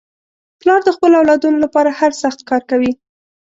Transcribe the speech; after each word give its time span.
پلار 0.59 0.79
د 0.85 0.89
خپلو 0.95 1.15
اولادنو 1.21 1.63
لپاره 1.65 1.89
هر 1.99 2.11
سخت 2.21 2.39
کار 2.49 2.61
کوي. 2.71 2.91